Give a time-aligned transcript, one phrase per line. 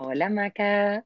[0.00, 1.04] Hola Maca.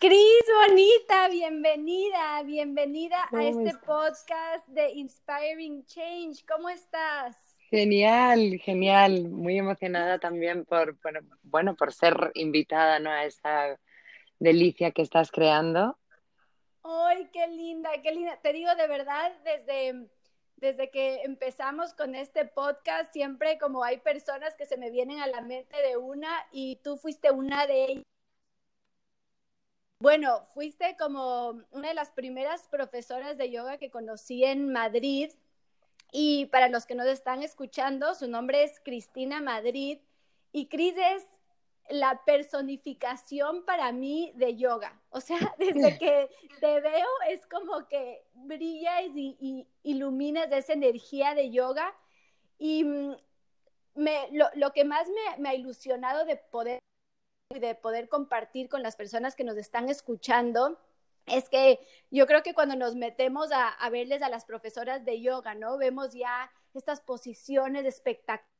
[0.00, 6.44] Cris, bonita, bienvenida, bienvenida a este podcast de Inspiring Change.
[6.44, 7.36] ¿Cómo estás?
[7.70, 9.28] Genial, genial.
[9.28, 10.98] Muy emocionada también por,
[11.44, 13.08] bueno, por ser invitada ¿no?
[13.08, 13.78] a esta
[14.40, 15.96] delicia que estás creando.
[16.82, 18.36] ¡Ay, qué linda, qué linda!
[18.42, 20.08] Te digo de verdad, desde
[20.60, 25.26] desde que empezamos con este podcast, siempre como hay personas que se me vienen a
[25.26, 28.04] la mente de una y tú fuiste una de ellas.
[30.00, 35.32] Bueno, fuiste como una de las primeras profesoras de yoga que conocí en Madrid
[36.12, 39.98] y para los que nos están escuchando, su nombre es Cristina Madrid
[40.52, 41.24] y Cris es
[41.90, 45.00] la personificación para mí de yoga.
[45.10, 46.30] O sea, desde que
[46.60, 51.94] te veo es como que brillas y, iluminas de esa energía de yoga.
[52.58, 53.16] Y mm,
[53.94, 56.80] me, lo, que más me, ha ilusionado de poder,
[57.50, 60.78] de poder compartir con las personas que nos están escuchando
[61.26, 61.78] es que
[62.10, 65.76] yo creo que cuando nos metemos a, a verles a las profesoras de yoga, ¿no?
[65.76, 68.57] Vemos ya estas posiciones espectaculares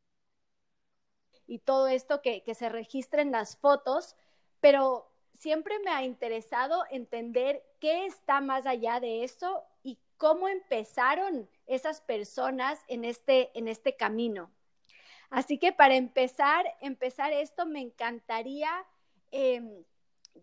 [1.49, 4.15] y todo esto que, se registra en las fotos,
[4.61, 11.49] pero siempre me ha interesado entender qué está más allá de eso y cómo empezaron
[11.67, 14.51] esas personas en este, en este camino.
[15.31, 18.71] Así que para empezar, empezar esto, me encantaría
[19.31, 19.85] em,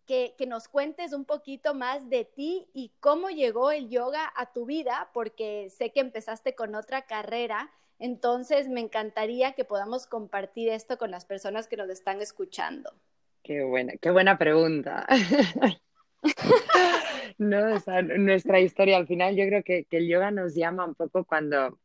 [0.08, 4.52] que, que, nos cuentes un poquito más de ti y cómo llegó el yoga a
[4.54, 10.70] tu vida, porque sé que empezaste con otra carrera, entonces, me encantaría que podamos compartir
[10.70, 12.92] esto con las personas que nos están escuchando.
[13.44, 15.06] Qué buena, qué buena pregunta.
[17.38, 17.78] no,
[18.18, 21.80] nuestra historia al final yo creo que, el yoga nos llama un poco cuando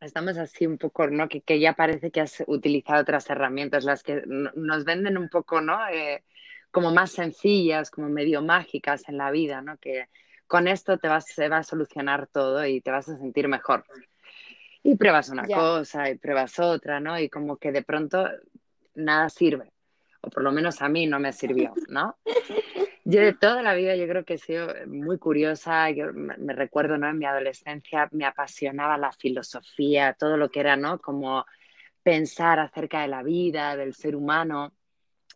[0.00, 1.28] estamos así un poco, ¿no?
[1.28, 5.88] Que, ya parece que has utilizado otras herramientas, las que nos venden un poco, ¿no?
[5.88, 6.22] Eh,
[6.70, 9.78] como más sencillas, como medio mágicas en la vida, ¿no?
[9.78, 10.08] Que
[10.46, 13.84] con esto te vas, se va a solucionar todo y te vas a sentir mejor
[14.82, 17.18] y pruebas una cosa y pruebas otra, ¿no?
[17.18, 18.28] Y como que de pronto
[18.94, 19.72] nada sirve,
[20.20, 22.16] o por lo menos a mí no me sirvió, ¿no?
[23.04, 26.96] Yo de toda la vida yo creo que he sido muy curiosa, yo me recuerdo,
[26.96, 27.08] ¿no?
[27.08, 30.98] En mi adolescencia me apasionaba la filosofía, todo lo que era, ¿no?
[30.98, 31.44] Como
[32.02, 34.72] pensar acerca de la vida, del ser humano,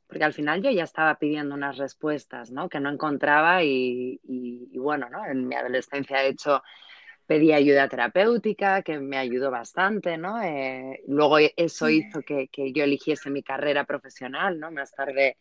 [0.06, 2.68] porque al final yo ya estaba pidiendo unas respuestas, ¿no?
[2.68, 5.24] Que no encontraba y, y, y bueno, ¿no?
[5.24, 6.62] En mi adolescencia he hecho
[7.26, 10.42] pedí ayuda terapéutica, que me ayudó bastante, ¿no?
[10.42, 14.70] Eh, luego eso hizo que, que, yo eligiese mi carrera profesional, ¿no?
[14.70, 15.38] Más tarde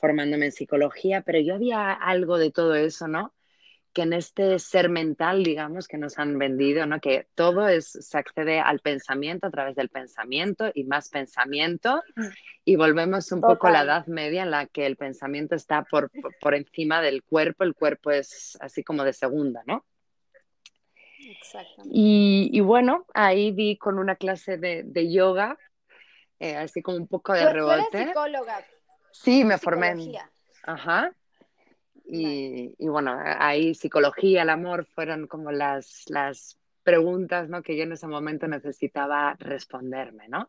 [0.00, 3.34] formándome en psicología, pero yo había algo de todo eso, ¿no?
[3.92, 7.00] Que en este ser mental, digamos, que nos han vendido, ¿no?
[7.00, 12.02] Que todo es, se accede al pensamiento a través del pensamiento y más pensamiento
[12.64, 16.10] y volvemos un poco a la edad media en la que el pensamiento está por,
[16.40, 19.84] por encima del cuerpo, el cuerpo es así como de segunda, ¿no?
[21.84, 25.58] Y, bueno, ahí vi con una clase de, yoga,
[26.38, 27.82] eh, así como un poco de rebote.
[27.90, 28.64] ¿Tú eres psicóloga?
[29.12, 30.12] Sí, me formé en...
[30.64, 31.12] Ajá.
[32.04, 37.62] Y, y, bueno, ahí psicología, el amor fueron como las, las preguntas ¿no?
[37.62, 40.48] que yo en ese momento necesitaba responderme, ¿no?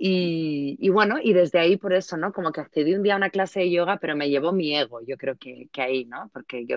[0.00, 2.32] Y, bueno, y desde ahí por eso, ¿no?
[2.32, 5.00] Como que accedí un día a una clase de yoga, pero me llevó mi ego,
[5.04, 6.30] yo creo que, que ahí, ¿no?
[6.32, 6.76] Porque yo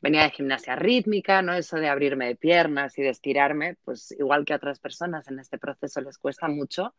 [0.00, 1.54] venía de gimnasia rítmica, ¿no?
[1.54, 5.38] Eso de abrirme de piernas y de estirarme, pues igual que a otras personas en
[5.38, 6.94] este proceso les cuesta mucho.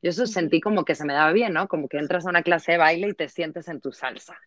[0.00, 1.66] Yo eso sentí como que se me daba bien, ¿no?
[1.66, 4.38] Como que entras a una clase de baile y te sientes en tu salsa.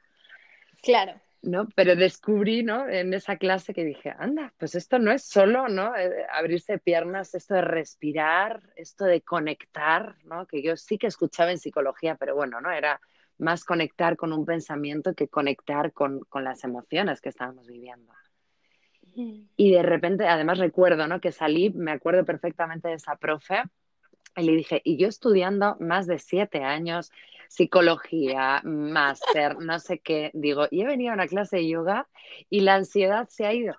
[0.82, 1.20] Claro.
[1.42, 1.68] ¿No?
[1.76, 2.88] Pero descubrí, ¿no?
[2.88, 5.96] En esa clase que dije, anda, pues esto no es solo, ¿no?
[5.96, 10.48] Eh, abrirse piernas, esto de respirar, esto de conectar, ¿no?
[10.48, 12.72] Que yo sí que escuchaba en psicología, pero bueno, ¿no?
[12.72, 13.00] Era
[13.38, 18.12] más conectar con un pensamiento que conectar con, con las emociones que estábamos viviendo.
[19.56, 21.20] Y de repente, además recuerdo, ¿no?
[21.20, 23.64] Que salí, me acuerdo perfectamente de esa profe,
[24.36, 27.12] y le dije, y yo estudiando más de siete años,
[27.50, 32.08] psicología, máster, no sé qué, digo, y he venido a una clase de yoga
[32.50, 33.76] y la ansiedad se ha ido.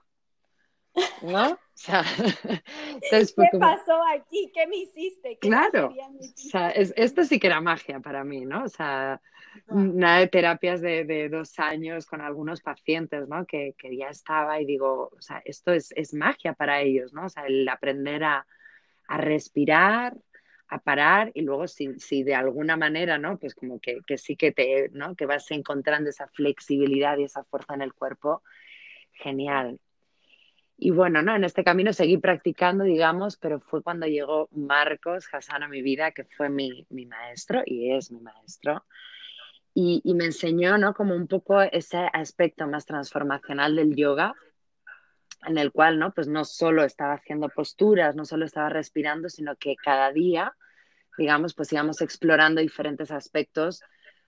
[1.22, 1.52] ¿No?
[1.52, 2.02] O sea,
[3.10, 4.50] ¿Qué pasó aquí?
[4.52, 5.38] ¿Qué me hiciste?
[5.38, 5.94] claro.
[5.94, 8.64] O sea, esto sí que era magia para mí, ¿no?
[8.64, 9.20] O sea,
[9.68, 13.46] nada de terapias de, dos años con algunos pacientes, ¿no?
[13.46, 17.26] Que, que, ya estaba y digo, o sea, esto es, es magia para ellos, ¿no?
[17.26, 18.46] O sea, el aprender a,
[19.06, 20.16] a respirar,
[20.68, 23.38] a parar y luego si, si, de alguna manera, ¿no?
[23.38, 25.14] Pues como que, que, sí que te, ¿no?
[25.16, 28.42] Que vas encontrando esa flexibilidad y esa fuerza en el cuerpo,
[29.12, 29.80] genial.
[30.76, 31.34] Y bueno, ¿no?
[31.34, 36.12] En este camino seguí practicando, digamos, pero fue cuando llegó Marcos Hassan a mi vida,
[36.12, 38.84] que fue mi, mi maestro y es mi maestro.
[39.74, 40.92] y, me enseñó, ¿no?
[40.92, 44.34] Como un poco ese aspecto más transformacional del yoga,
[45.46, 46.12] en el cual, ¿no?
[46.12, 50.54] Pues no solo estaba haciendo posturas, no solo estaba respirando, sino que cada día,
[51.16, 53.82] digamos, pues íbamos explorando diferentes aspectos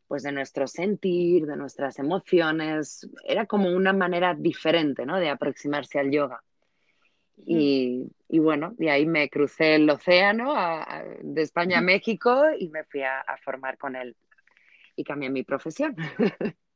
[0.07, 3.09] pues de nuestro sentir, de nuestras emociones.
[3.25, 5.19] Era como una manera diferente, ¿no?
[5.21, 6.43] De aproximarse al yoga.
[7.47, 10.53] Y, bueno, y ahí me crucé el océano
[11.23, 14.17] de España a México y me fui a, formar con él
[14.97, 15.97] y cambié mi profesión.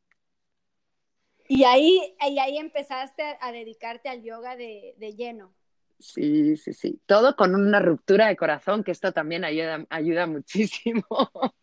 [1.49, 5.55] Y ahí, y ahí empezaste a dedicarte al yoga de, de, lleno.
[5.99, 7.00] Sí, sí, sí.
[7.06, 11.06] Todo con una ruptura de corazón, que esto también ayuda, ayuda muchísimo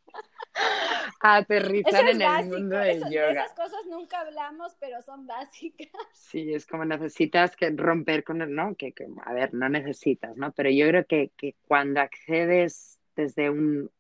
[1.22, 3.32] a aterrizar en el mundo del yoga.
[3.32, 5.90] esas cosas nunca hablamos, pero son básicas.
[6.14, 8.76] Sí, es como necesitas que romper con el, ¿no?
[8.76, 8.94] Que,
[9.26, 10.52] a ver, no necesitas, ¿no?
[10.54, 13.92] Pero yo creo que, que cuando accedes desde un,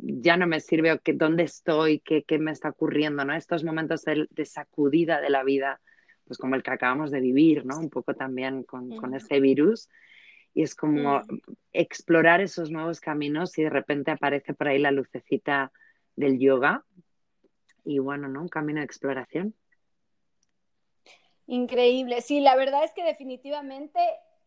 [0.00, 3.34] ya no me sirve o que dónde estoy, qué, qué me está ocurriendo, ¿no?
[3.34, 5.80] Estos momentos de, sacudida de la vida,
[6.24, 7.78] pues como el que acabamos de vivir, ¿no?
[7.78, 9.88] Un poco también con, con este virus.
[10.54, 11.22] Y es como
[11.72, 15.72] explorar esos nuevos caminos y de repente aparece por ahí la lucecita
[16.16, 16.84] del yoga.
[17.84, 18.42] Y bueno, ¿no?
[18.42, 19.54] Un camino de exploración.
[21.46, 22.20] Increíble.
[22.20, 23.98] Sí, la verdad es que definitivamente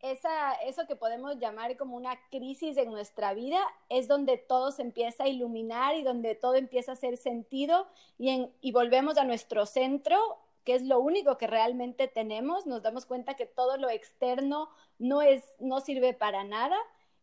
[0.02, 3.60] esa, eso que podemos llamar como una crisis en nuestra vida
[3.90, 7.88] es donde todo se empieza a iluminar y donde todo empieza a hacer sentido
[8.18, 10.18] y, en, y volvemos a nuestro centro,
[10.64, 12.66] que es lo único que realmente tenemos.
[12.66, 16.78] Nos damos cuenta que todo lo externo no, es, no sirve para nada.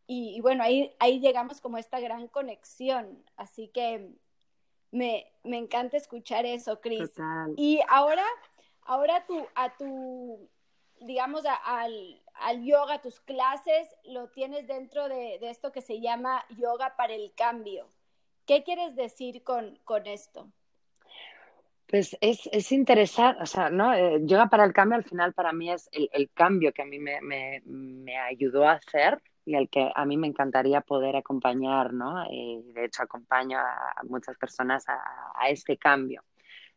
[0.07, 3.23] Y, bueno, ahí, ahí llegamos como a esta gran conexión.
[3.37, 4.11] Así que
[4.91, 7.13] me, me encanta escuchar eso, Cris.
[7.57, 8.25] Y ahora,
[8.83, 10.49] ahora tú, a tu,
[11.01, 16.97] digamos, al, al yoga, tus clases, lo tienes dentro de, esto que se llama yoga
[16.97, 17.89] para el cambio.
[18.47, 20.49] ¿Qué quieres decir con, con esto?
[21.87, 23.95] Pues es, es interesante, o sea, ¿no?
[23.95, 26.99] Eh, yoga para el cambio al final para mí es el, cambio que a mí
[26.99, 32.25] me, me, ayudó a hacer y al que a mí me encantaría poder acompañar, ¿no?
[32.25, 36.23] Eh, de hecho, acompaño a, muchas personas a este cambio.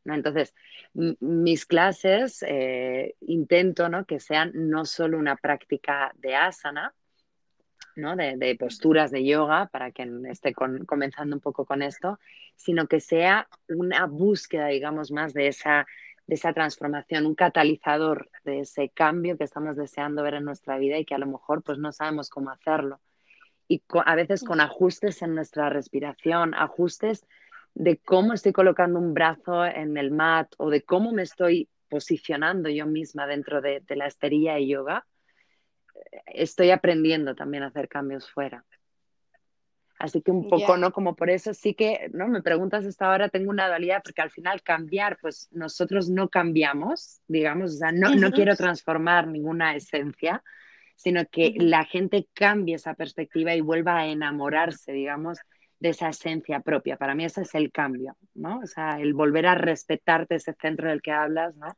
[0.05, 0.55] Entonces,
[0.93, 4.05] mis clases eh, intento ¿no?
[4.05, 6.93] que sean no solo una práctica de asana,
[7.95, 8.15] ¿no?
[8.15, 12.19] de, posturas de yoga, para quien esté comenzando un poco con esto,
[12.55, 15.85] sino que sea una búsqueda, digamos, más de esa,
[16.25, 20.97] de esa transformación, un catalizador de ese cambio que estamos deseando ver en nuestra vida
[20.97, 23.01] y que a lo mejor pues no sabemos cómo hacerlo.
[23.67, 27.25] Y a veces con ajustes en nuestra respiración, ajustes
[27.73, 32.69] de cómo estoy colocando un brazo en el mat o de cómo me estoy posicionando
[32.69, 35.05] yo misma dentro de, la esterilla de yoga,
[36.25, 38.65] estoy aprendiendo también a hacer cambios fuera.
[39.99, 40.91] Así que un poco, ¿no?
[40.91, 42.27] Como por eso sí que, ¿no?
[42.27, 47.21] Me preguntas hasta ahora, tengo una dualidad, porque al final cambiar, pues nosotros no cambiamos,
[47.27, 50.43] digamos, o sea, no, no quiero transformar ninguna esencia,
[50.95, 55.39] sino que la gente cambie esa perspectiva y vuelva a enamorarse, digamos,
[55.81, 56.95] de esa esencia propia.
[56.95, 58.59] Para mí ese es el cambio, ¿no?
[58.59, 61.75] O sea, el volver a respetarte ese centro del que hablas, ¿no?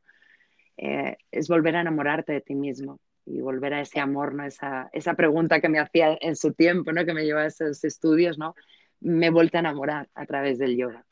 [0.76, 4.44] Eh, es volver a enamorarte de ti mismo y volver a ese amor, ¿no?
[4.44, 7.06] Esa, esa pregunta que me hacía en su tiempo, ¿no?
[7.06, 8.54] Que me llevaba a esos estudios, ¿no?
[9.00, 11.06] Me he vuelto a enamorar a través del yoga.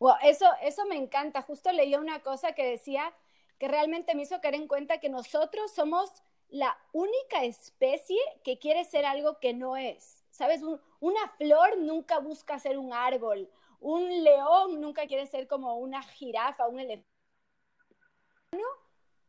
[0.00, 1.40] Wow, eso, eso me encanta.
[1.42, 3.12] Justo leí una cosa que decía
[3.58, 6.10] que realmente me hizo caer en cuenta que nosotros somos
[6.48, 10.19] la única especie que quiere ser algo que no es.
[10.30, 10.62] ¿Sabes?
[11.00, 16.68] una flor nunca busca ser un árbol, un león nunca quiere ser como una jirafa,
[16.68, 17.10] un elefante.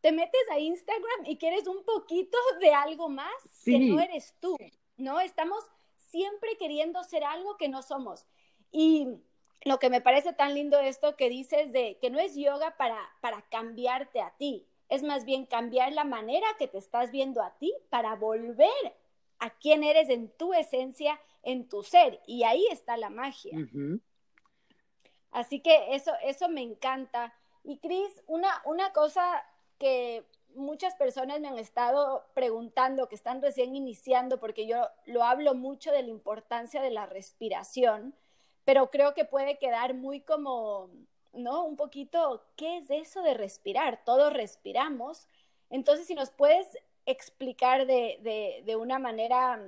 [0.02, 3.32] Te metes a Instagram y quieres un poquito de algo más
[3.64, 4.58] que no eres tú,
[4.98, 5.20] ¿no?
[5.20, 5.64] Estamos
[5.96, 8.26] siempre queriendo ser algo que no somos.
[8.72, 9.08] Y
[9.64, 12.98] lo que me parece tan lindo esto que dices de que no es yoga para,
[13.22, 17.58] para cambiarte a ti, es más bien cambiar la manera que te estás viendo a
[17.60, 18.98] ti para volver
[19.42, 22.22] a quién eres en tu esencia, en tu ser.
[22.28, 23.58] Y ahí está la magia.
[25.32, 27.34] Así que eso, eso me encanta.
[27.64, 29.44] Y Cris, una, una cosa
[29.80, 35.56] que muchas personas me han estado preguntando, que están recién iniciando, porque yo lo hablo
[35.56, 38.14] mucho de la importancia de la respiración,
[38.64, 40.92] pero creo que puede quedar muy como,
[41.34, 41.64] ¿no?
[41.64, 44.04] Un poquito, ¿qué es eso de respirar?
[44.06, 45.28] Todos respiramos.
[45.72, 49.60] Entonces, si nos puedes explicar de, de, una manera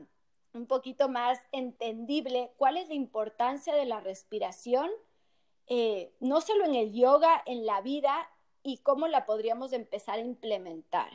[0.54, 4.90] un poquito más entendible cuál es la importancia de la respiración,
[5.68, 8.30] eh, no solo en el yoga, en la vida
[8.62, 11.10] y cómo la podríamos empezar a implementar.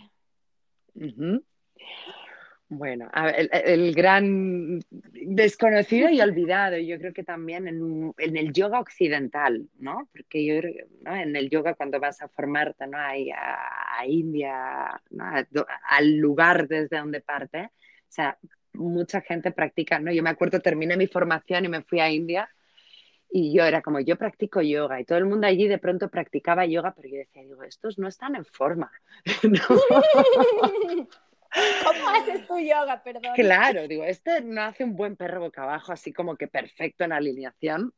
[2.70, 4.80] Bueno, el, gran
[5.12, 10.06] desconocido y olvidado, yo creo que también en, el yoga occidental, ¿no?
[10.12, 10.54] Porque yo
[11.10, 12.98] en el yoga cuando vas a formarte, ¿no?
[12.98, 15.00] A, India,
[15.88, 18.38] al lugar desde donde parte, o sea,
[18.74, 20.12] mucha gente practica, ¿no?
[20.12, 22.50] Yo me acuerdo, terminé mi formación y me fui a India
[23.30, 26.66] y yo era como, yo practico yoga y todo el mundo allí de pronto practicaba
[26.66, 28.92] yoga, pero yo decía, digo, estos no están en forma.
[31.52, 33.32] ¿Cómo haces tu yoga, perdón?
[33.34, 37.12] Claro, digo, este no hace un buen perro boca abajo, así como que perfecto en
[37.12, 37.92] alineación.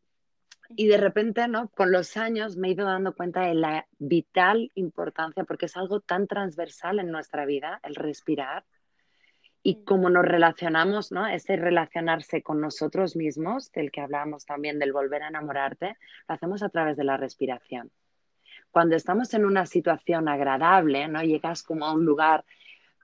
[0.76, 1.68] Y de repente, ¿no?
[1.70, 6.00] Con los años me he ido dando cuenta de la vital importancia, porque es algo
[6.00, 8.64] tan transversal en nuestra vida, el respirar,
[9.62, 9.84] y mm.
[9.84, 11.26] cómo nos relacionamos, ¿no?
[11.26, 15.96] Ese relacionarse con nosotros mismos, del que hablábamos también, del volver a enamorarte,
[16.28, 17.90] lo hacemos a través de la respiración.
[18.70, 21.20] Cuando estamos en una situación agradable, ¿no?
[21.22, 22.44] Llegas como a un lugar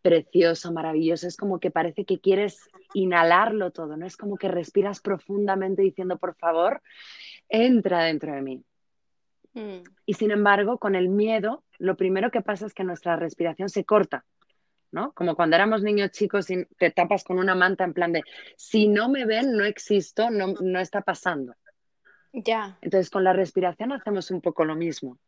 [0.06, 4.06] precioso, maravilloso, es como que parece que quieres inhalarlo todo, ¿no?
[4.06, 6.80] Es como que respiras profundamente diciendo, por favor,
[7.48, 8.64] entra dentro de mí.
[9.54, 9.82] Mm.
[10.04, 13.84] Y sin embargo, con el miedo, lo primero que pasa es que nuestra respiración se
[13.84, 14.25] corta,
[14.92, 15.10] ¿no?
[15.12, 18.22] Como cuando éramos niños chicos y te tapas con una manta en plan de,
[18.56, 21.52] si no me ven, no existo, no, no está pasando.
[22.32, 22.78] Ya.
[22.80, 25.18] Entonces, con la respiración hacemos un poco lo mismo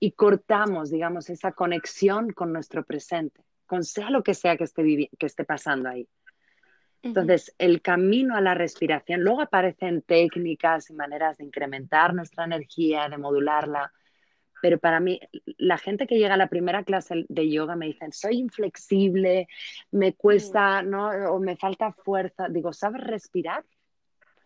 [0.00, 5.10] y cortamos, digamos, esa conexión con nuestro presente con sea lo que sea que esté,
[5.18, 6.08] que esté pasando ahí.
[7.02, 13.08] Entonces, el camino a la respiración, luego aparecen técnicas y maneras de incrementar nuestra energía,
[13.10, 13.92] de modularla,
[14.62, 15.20] pero para mí,
[15.58, 19.46] la gente que llega a la primera clase de yoga me dicen, soy inflexible,
[19.90, 21.08] me cuesta, ¿no?
[21.34, 22.48] O me falta fuerza.
[22.48, 23.62] Digo, ¿sabes respirar?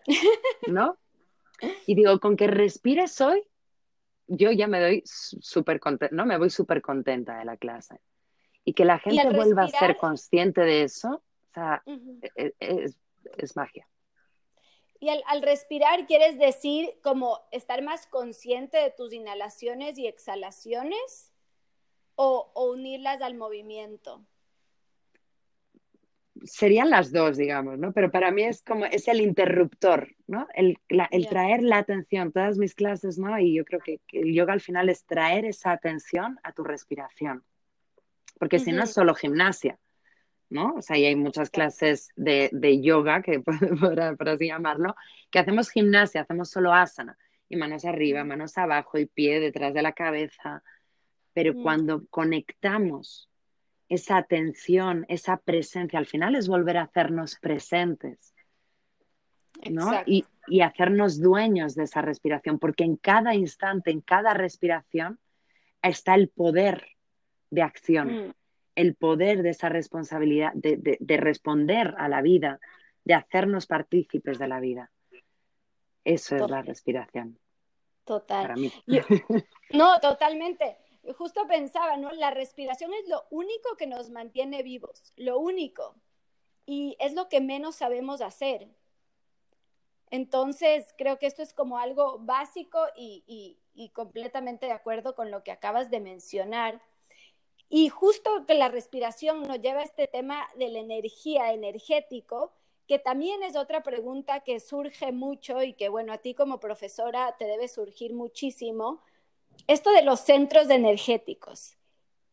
[0.67, 0.99] ¿No?
[1.87, 3.45] Y digo, con que respires hoy,
[4.27, 6.27] yo ya me doy súper contenta, ¿no?
[6.27, 8.01] Me voy súper contenta de la clase
[8.69, 11.83] y que la gente vuelva a ser consciente de eso, o sea,
[12.37, 12.87] e, e,
[13.39, 13.89] es, magia.
[15.01, 21.33] Y al, respirar, ¿quieres decir como estar más consciente de tus inhalaciones y exhalaciones
[22.15, 24.23] o, unirlas al movimiento?
[26.45, 27.95] Serían las dos, digamos, ¿no?
[27.95, 30.47] Pero para mí es como, es el interruptor, ¿no?
[30.53, 30.77] El,
[31.31, 33.39] traer la atención, todas mis clases, ¿no?
[33.39, 37.43] Y yo creo que el yoga al final es traer esa atención a tu respiración
[38.39, 39.79] porque si no es solo gimnasia,
[40.51, 40.75] ¿no?
[40.77, 43.41] O sea, y hay muchas clases de, yoga, que
[44.21, 44.95] por, así llamarlo,
[45.31, 47.19] que hacemos gimnasia, hacemos solo asana,
[47.49, 50.63] y manos arriba, manos abajo, y pie detrás de la cabeza,
[51.33, 53.29] pero cuando conectamos
[53.89, 58.35] esa atención, esa presencia, al final es volver a hacernos presentes,
[59.71, 59.93] ¿no?
[60.05, 65.19] Y, y, hacernos dueños de esa respiración, porque en cada instante, en cada respiración,
[65.83, 66.98] está el poder
[67.51, 68.35] de acción, mm.
[68.75, 72.61] el poder de esa responsabilidad, de, responder a la vida,
[73.05, 74.91] de hacernos partícipes de la vida.
[76.05, 77.39] Eso es la respiración.
[78.05, 78.55] Total.
[79.73, 80.79] no, totalmente.
[81.17, 82.13] Justo pensaba, ¿no?
[82.13, 85.95] La respiración es lo único que nos mantiene vivos, lo único.
[86.65, 88.69] Y es lo que menos sabemos hacer.
[90.11, 93.59] Entonces, creo que esto es como algo básico y
[93.93, 96.81] completamente de acuerdo con lo que acabas de mencionar.
[97.71, 102.53] Y justo que la respiración nos lleva a este tema de la energía energético,
[102.87, 107.37] que también es otra pregunta que surge mucho y que, bueno, a ti como profesora
[107.39, 109.03] te debe surgir muchísimo,
[109.67, 111.77] esto de los centros energéticos.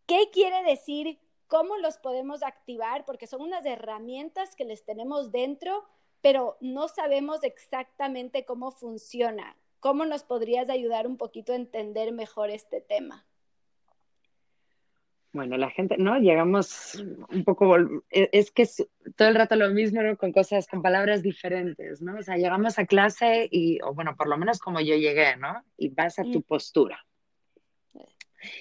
[0.06, 1.20] ¿Qué quiere decir?
[1.48, 3.04] ¿Cómo los podemos activar?
[3.06, 5.84] Porque son unas herramientas que les tenemos dentro,
[6.22, 9.58] pero no sabemos exactamente cómo funciona.
[9.82, 13.26] ¿Cómo nos podrías ayudar un poquito a entender mejor este tema?
[15.36, 16.18] Bueno, la gente, ¿no?
[16.18, 16.96] Llegamos
[17.30, 17.76] un poco,
[18.10, 18.88] e, es que es
[19.18, 20.16] todo el rato lo mismo, ¿no?
[20.16, 22.18] Con cosas, con palabras diferentes, ¿no?
[22.18, 25.62] O sea, llegamos a clase y, o bueno, por lo menos como yo llegué, ¿no?
[25.76, 26.44] Y vas a tu mm.
[26.44, 27.06] postura.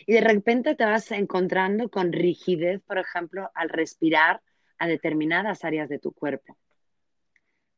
[0.04, 4.42] Y de repente te vas encontrando con rigidez, por ejemplo, al respirar
[4.76, 6.58] a determinadas áreas de tu cuerpo,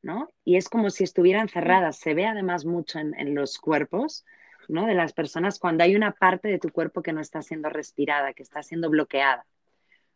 [0.00, 0.32] ¿no?
[0.42, 1.98] Y es como si estuvieran cerradas.
[1.98, 4.24] Se ve además mucho en, en los cuerpos
[4.68, 4.86] ¿no?
[4.86, 8.32] de las personas cuando hay una parte de tu cuerpo que no está siendo respirada,
[8.32, 9.46] que está siendo bloqueada,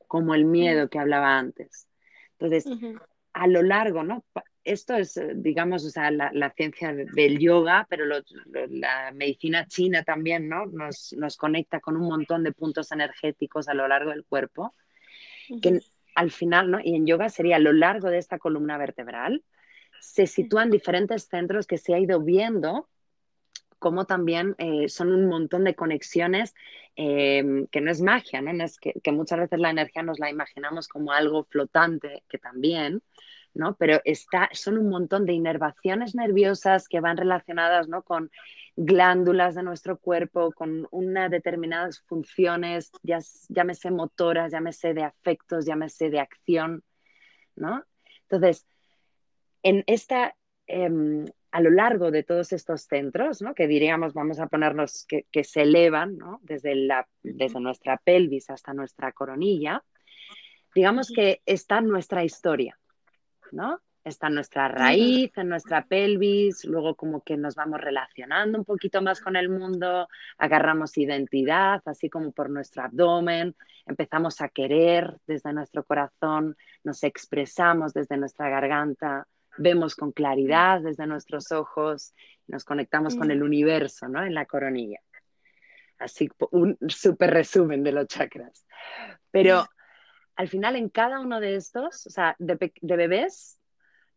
[0.07, 1.89] como el miedo que hablaba antes.
[2.39, 2.65] Entonces,
[3.33, 4.25] a lo largo, ¿no?
[4.65, 10.49] Esto es, eh, digamos, o sea, la, ciencia del yoga, pero la medicina china también,
[10.49, 10.67] ¿no?
[10.67, 14.75] Nos, nos, conecta con un montón de puntos energéticos a lo largo del cuerpo,
[15.63, 15.81] que
[16.15, 16.81] al final, ¿no?
[16.83, 19.43] Y en yoga sería a lo largo de esta columna vertebral,
[20.01, 22.89] se sitúan diferentes centros que se ha ido viendo
[23.81, 26.55] Como también eh, son un montón de conexiones
[26.95, 28.63] eh, que no es magia, ¿no?
[28.63, 33.03] es que, muchas veces la energía nos la imaginamos como algo flotante, que también,
[33.55, 33.75] ¿no?
[33.77, 38.03] Pero está, son un montón de inervaciones nerviosas que van relacionadas, ¿no?
[38.03, 38.31] Con
[38.77, 43.19] glándulas de nuestro cuerpo, con unas determinadas funciones, ya,
[43.49, 46.85] llámese motoras, llámese de afectos, llámese de acción,
[47.57, 47.85] ¿no?
[48.29, 48.67] Entonces,
[49.63, 53.55] en esta, em, a lo largo de todos estos centros, ¿no?
[53.55, 56.41] que diríamos, vamos a ponernos, que, se elevan ¿no?
[56.43, 59.83] desde, la, desde nuestra pelvis hasta nuestra coronilla,
[60.75, 62.79] digamos que está nuestra historia,
[63.53, 63.81] ¿no?
[64.03, 69.21] Está nuestra raíz, en nuestra pelvis, luego como que nos vamos relacionando un poquito más
[69.21, 73.55] con el mundo, agarramos identidad, así como por nuestro abdomen,
[73.85, 79.27] empezamos a querer desde nuestro corazón, nos expresamos desde nuestra garganta,
[79.59, 82.15] vemos con claridad desde nuestros ojos,
[82.47, 84.25] nos conectamos con el universo, ¿no?
[84.25, 85.01] En la coronilla.
[85.99, 88.67] Así, un súper resumen de los chakras.
[89.31, 89.67] Pero
[90.37, 93.59] al final, en cada uno de estos, o sea, de, bebés,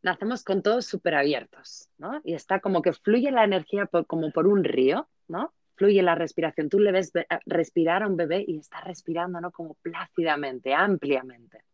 [0.02, 2.22] nacemos con todos súper abiertos, ¿no?
[2.24, 5.54] Y está como que fluye la energía como por un río, ¿no?
[5.76, 6.70] Fluye la respiración.
[6.70, 7.12] Tú le ves
[7.46, 9.52] respirar a un bebé y está respirando, ¿no?
[9.52, 11.66] Como plácidamente, ampliamente.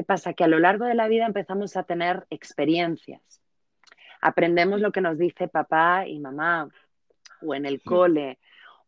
[0.00, 0.32] ¿Qué pasa?
[0.32, 3.20] Que a lo largo de la vida empezamos a tener experiencias.
[4.22, 6.70] Aprendemos lo que nos dice papá y mamá,
[7.42, 8.38] o en el cole,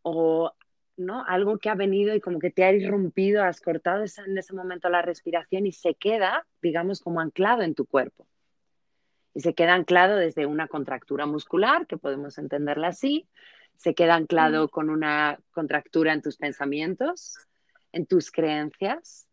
[0.01, 0.55] o
[0.97, 1.23] ¿no?
[1.27, 4.89] algo que ha venido y como que te ha irrumpido, has cortado en ese momento
[4.89, 8.27] la respiración y se queda, digamos, como anclado en tu cuerpo.
[9.35, 13.29] Y se queda anclado desde una contractura muscular, que podemos entenderla así,
[13.77, 17.37] se queda anclado con una contractura en tus pensamientos,
[17.93, 19.29] en tus creencias,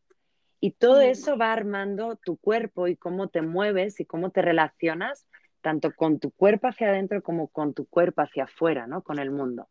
[0.59, 5.27] y todo eso va armando tu cuerpo y cómo te mueves y cómo te relacionas
[5.61, 9.01] tanto con tu cuerpo hacia adentro como con tu cuerpo hacia afuera, ¿no?
[9.01, 9.67] Con el mundo.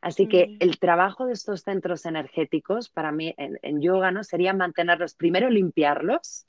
[0.00, 0.56] Así que mm.
[0.60, 4.24] el trabajo de estos centros energéticos para mí en, yoga, ¿no?
[4.24, 6.46] Sería mantenerlos, primero limpiarlos,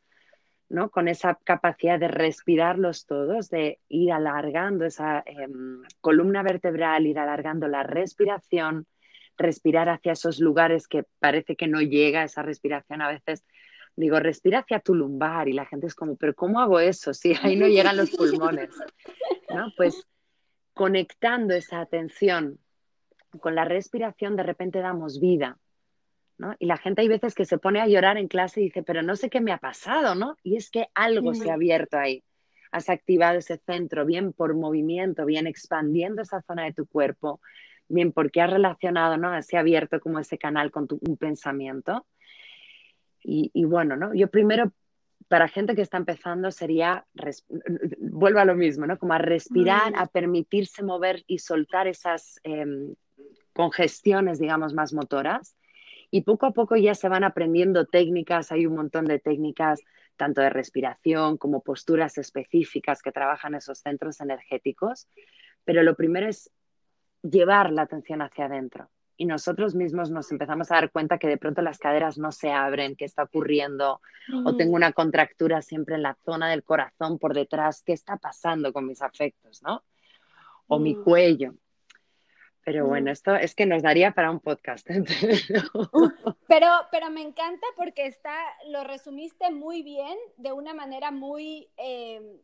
[0.70, 0.90] ¿no?
[0.90, 7.68] Con esa capacidad de respirarlos todos, de ir alargando esa em, columna vertebral, ir alargando
[7.68, 8.86] la respiración,
[9.38, 13.46] respirar hacia esos lugares que parece que no llega esa respiración a veces.
[13.96, 17.14] Digo, respira hacia tu lumbar y la gente es como, pero ¿cómo hago eso?
[17.14, 18.70] Si ahí no llegan los pulmones.
[19.50, 19.72] ¿No?
[19.76, 20.06] Pues
[20.74, 22.60] conectando esa atención
[23.40, 25.58] con la respiración, de repente damos vida.
[26.38, 26.56] ¿no?
[26.60, 29.02] Y la gente hay veces que se pone a llorar en clase y dice, pero
[29.02, 30.38] no sé qué me ha pasado, ¿no?
[30.44, 32.24] Y es que algo se ha abierto ahí.
[32.72, 37.42] Has activado ese centro, bien por movimiento, bien expandiendo esa zona de tu cuerpo,
[37.90, 39.42] bien porque has relacionado, ¿no?
[39.42, 42.06] Se ha abierto como ese canal con tu, un pensamiento.
[43.30, 44.14] Y, bueno, ¿no?
[44.14, 44.72] Yo primero,
[45.28, 47.06] para gente que está empezando, sería,
[48.00, 48.98] vuelvo a lo mismo, ¿no?
[48.98, 52.96] Como a respirar, a permitirse mover y soltar esas em,
[53.52, 55.58] congestiones, digamos, más motoras.
[56.10, 59.82] Y poco a poco ya se van aprendiendo técnicas, hay un montón de técnicas,
[60.16, 65.10] tanto de respiración como posturas específicas que trabajan esos centros energéticos.
[65.66, 66.50] Pero lo primero es
[67.30, 68.90] llevar la atención hacia adentro.
[69.20, 72.52] Y nosotros mismos nos empezamos a dar cuenta que de pronto las caderas no se
[72.52, 74.00] abren, que está ocurriendo,
[74.46, 78.72] o tengo una contractura siempre en la zona del corazón por detrás, ¿qué está pasando
[78.72, 79.84] con mis afectos, no?
[80.68, 81.56] O mi cuello.
[82.64, 84.86] Pero bueno, esto es que nos daría para un podcast.
[86.48, 88.36] pero, pero me encanta porque está,
[88.68, 92.42] lo resumiste muy bien, de una manera muy eh,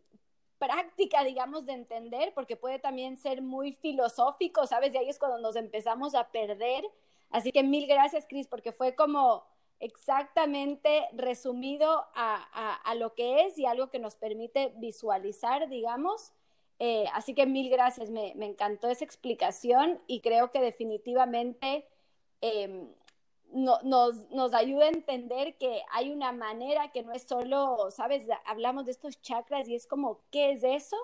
[0.60, 4.94] práctica, digamos, de entender, porque puede también ser muy filosófico, ¿sabes?
[4.94, 6.86] Y ahí es cuando nos empezamos a perder.
[7.30, 9.44] Así que mil gracias, Cris, porque fue como
[9.80, 16.32] exactamente resumido a, lo que es y algo que nos permite visualizar, digamos.
[16.80, 21.86] Eh, así que mil gracias, me, encantó esa explicación y creo que definitivamente
[23.54, 28.28] em, nos, nos ayuda a entender que hay una manera que no es solo, sabes,
[28.46, 30.98] hablamos de estos chakras y es como, ¿qué es eso?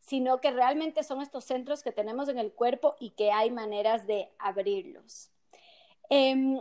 [0.00, 4.06] Sino que realmente son estos centros que tenemos en el cuerpo y que hay maneras
[4.06, 5.30] de abrirlos.
[6.08, 6.60] Em,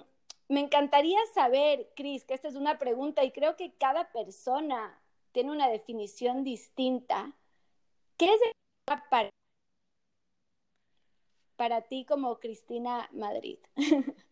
[0.50, 5.00] me encantaría saber, Cris, que esta es una pregunta y creo que cada persona
[5.32, 7.34] tiene una definición distinta.
[8.18, 8.40] ¿Qué es
[8.86, 9.30] para,
[11.56, 13.60] para ti como Cristina Madrid?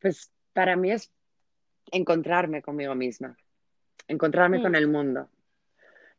[0.00, 1.10] Pues para mí es
[1.90, 3.36] encontrarme conmigo misma,
[4.06, 4.76] encontrarme con mm.
[4.76, 5.30] el mundo.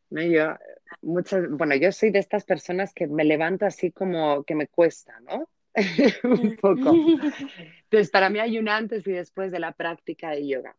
[0.10, 0.22] ¿no?
[0.22, 0.56] Yo,
[1.02, 5.20] muchas, bueno, yo soy de estas personas que me levanto así como que me cuesta,
[5.22, 5.50] ¿no?
[6.24, 6.94] un poco.
[7.84, 10.76] Entonces, para mí hay un antes y después de la práctica de yoga.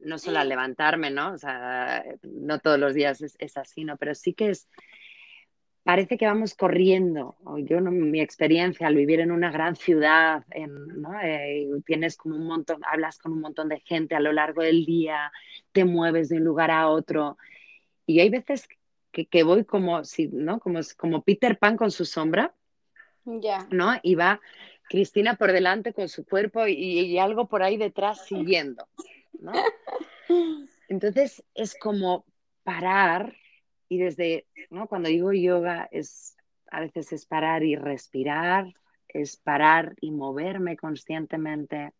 [0.00, 1.32] No solo al levantarme, ¿no?
[1.32, 3.96] O sea, no todos los días es, es así, ¿no?
[3.96, 4.68] Pero sí que es
[5.82, 7.36] parece que vamos corriendo.
[7.64, 7.90] Yo, ¿no?
[7.90, 11.20] mi experiencia al vivir en una gran ciudad, en, ¿no?
[11.20, 14.84] Eh, tienes como un montón, hablas con un montón de gente a lo largo del
[14.84, 15.32] día,
[15.72, 17.36] te mueves de un lugar a otro.
[18.06, 18.68] Y hay veces
[19.10, 20.60] que, que voy como, si, ¿no?
[20.60, 22.54] como, como Peter Pan con su sombra,
[23.24, 23.66] Ya.
[23.70, 23.94] ¿no?
[24.02, 24.40] Y va
[24.88, 28.86] Cristina por delante con su cuerpo y, y algo por ahí detrás siguiendo,
[29.40, 29.52] ¿no?
[30.88, 32.24] Entonces es como
[32.64, 33.34] parar
[33.92, 34.86] y desde, ¿no?
[34.88, 36.34] Cuando digo yoga es
[36.70, 38.72] a veces es parar y respirar,
[39.06, 41.92] es parar y moverme conscientemente,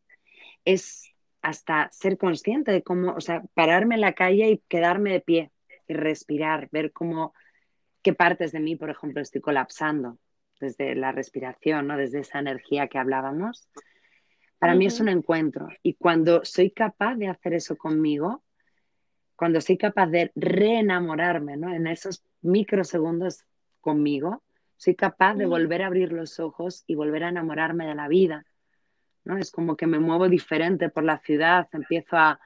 [0.64, 5.20] es hasta ser consciente de cómo, o sea, pararme en la calle y quedarme de
[5.20, 5.50] pie
[5.86, 7.34] y respirar, ver cómo,
[8.00, 10.18] qué partes de mí, por ejemplo, estoy colapsando
[10.58, 11.98] desde la respiración, ¿no?
[11.98, 13.68] Desde esa energía que hablábamos.
[14.58, 14.78] Para uh -huh.
[14.78, 18.42] mí es un encuentro y cuando soy capaz de hacer eso conmigo,
[19.42, 21.74] cuando soy capaz de reenamorarme, ¿no?
[21.74, 23.42] En esos microsegundos
[23.80, 24.44] conmigo,
[24.76, 28.46] soy capaz de volver a abrir los ojos y volver a enamorarme de la vida,
[29.24, 29.36] ¿no?
[29.36, 32.38] Es como que me muevo diferente por la ciudad, empiezo a,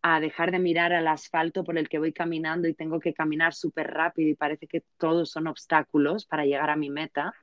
[0.00, 3.52] a dejar de mirar al asfalto por el que voy caminando y tengo que caminar
[3.52, 7.34] súper rápido y parece que todos son obstáculos para llegar a mi meta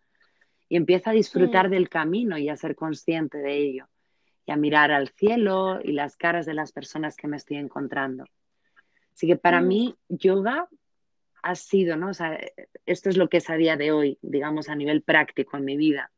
[0.67, 3.87] y empiezo a disfrutar del camino y a ser consciente de ello
[4.47, 8.25] y a mirar al cielo y las caras de las personas que me estoy encontrando.
[9.15, 9.67] Así que para mm.
[9.67, 10.67] mí, yoga
[11.41, 12.10] ha sido, ¿no?
[12.10, 12.39] O sea,
[12.86, 15.78] esto es lo que es a día de hoy, digamos, a nivel práctico en mi
[15.78, 16.12] vida.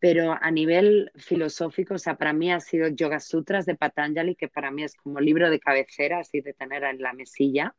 [0.00, 4.48] Pero a nivel filosófico, o sea, para mí ha sido Yoga Sutras de Patanjali, que
[4.48, 7.74] para mí es como libro de cabecera, así de tener en la mesilla.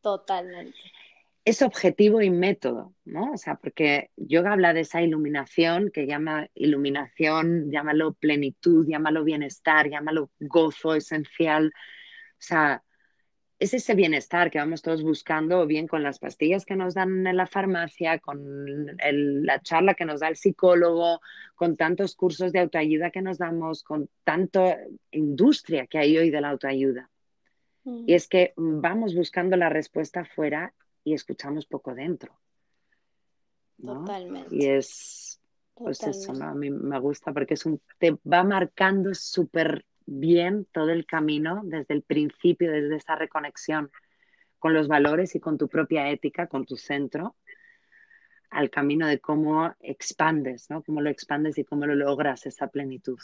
[0.00, 0.78] Totalmente.
[1.44, 3.32] Es objetivo y método, ¿no?
[3.32, 9.88] O sea, porque yoga habla de esa iluminación, que llama iluminación, llámalo plenitud, llámalo bienestar,
[9.88, 11.68] llámalo gozo esencial.
[11.68, 12.82] O sea,
[13.58, 17.26] es ese bienestar que vamos todos buscando, o bien con las pastillas que nos dan
[17.26, 21.20] en la farmacia, con el, la charla que nos da el psicólogo,
[21.56, 24.78] con tantos cursos de autoayuda que nos damos, con tanta
[25.10, 27.10] industria que hay hoy de la autoayuda.
[27.82, 28.04] Mm.
[28.06, 32.38] Y es que vamos buscando la respuesta afuera y escuchamos poco dentro.
[33.78, 34.00] ¿no?
[34.00, 34.54] Totalmente.
[34.54, 35.40] Y es,
[35.74, 36.24] pues Totalmente.
[36.24, 36.44] eso, ¿no?
[36.46, 41.60] A mí me gusta porque es un, te va marcando súper bien todo el camino
[41.64, 43.90] desde el principio, desde esa reconexión
[44.58, 47.36] con los valores y con tu propia ética, con tu centro,
[48.50, 50.82] al camino de cómo expandes, ¿no?
[50.82, 53.18] Cómo lo expandes y cómo lo logras esa plenitud.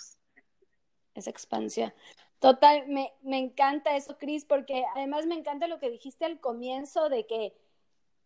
[1.15, 1.93] Esa expansión.
[2.39, 7.09] Total, me, me encanta eso, Cris, porque además me encanta lo que dijiste al comienzo
[7.09, 7.55] de que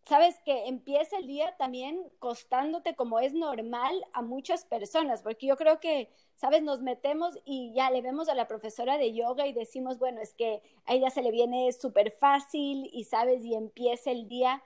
[0.09, 5.55] sabes que empieza el día también costándote como es normal a muchas personas, porque yo
[5.55, 9.53] creo que, sabes, nos metemos y ya le vemos a la profesora de yoga y
[9.53, 14.09] decimos, bueno, es que a ella se le viene súper fácil y sabes, y empieza
[14.09, 14.63] el día.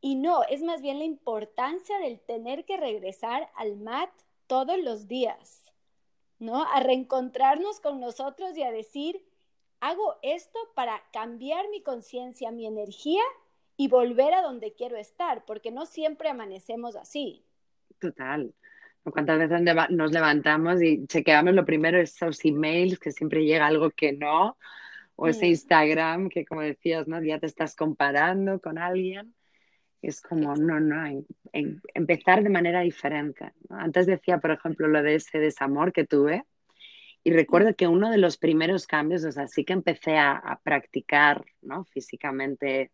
[0.00, 4.10] Y no, es más bien la importancia del tener que regresar al mat
[4.46, 5.72] todos los días,
[6.38, 6.62] ¿no?
[6.62, 9.26] A reencontrarnos con nosotros y a decir,
[9.80, 13.22] hago esto para cambiar mi conciencia, mi energía
[13.76, 17.44] y volver a donde quiero estar, porque no siempre amanecemos así.
[17.98, 18.54] Total.
[19.02, 24.12] ¿Cuántas veces nos levantamos y chequeamos lo primero esos emails que siempre llega algo que
[24.12, 24.56] no?
[25.16, 27.22] O ese Instagram que, como decías, ¿no?
[27.22, 29.34] Ya te estás comparando con alguien.
[30.00, 33.52] Es como, no, no, en, en, empezar de manera diferente.
[33.68, 33.76] ¿no?
[33.76, 36.44] Antes decía, por ejemplo, lo de ese desamor que tuve.
[37.22, 40.60] Y recuerdo que uno de los primeros cambios, o sea, sí que empecé a, a
[40.60, 41.84] practicar, ¿no?
[41.84, 42.90] Físicamente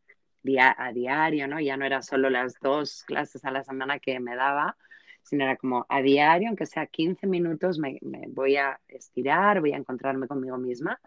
[0.59, 1.61] a diario, ¿no?
[1.61, 4.77] Ya no era solo las dos clases a la semana que me daba,
[5.23, 9.73] sino era como a diario, aunque sea 15 minutos, me, me, voy a estirar, voy
[9.73, 11.01] a encontrarme conmigo misma.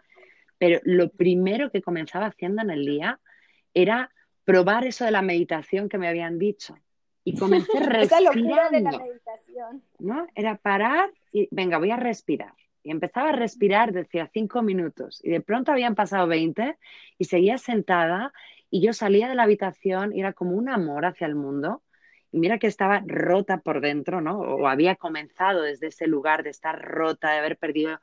[0.57, 3.19] Pero lo primero que comenzaba haciendo en el día
[3.73, 4.11] era
[4.45, 6.77] probar eso de la meditación que me habían dicho.
[7.23, 8.69] Y comencé respirando.
[8.71, 9.83] de la meditación.
[9.99, 10.27] ¿no?
[10.35, 12.53] Era parar y venga, voy a respirar.
[12.83, 15.21] Y empezaba a respirar, decía cinco minutos.
[15.23, 16.77] Y de pronto habían pasado 20
[17.17, 18.33] y seguía sentada
[18.69, 21.81] y yo salía de la habitación y era como un amor hacia el mundo.
[22.31, 24.39] Y mira que estaba rota por dentro, ¿no?
[24.39, 27.99] O había comenzado desde ese lugar de estar rota, de haber perdido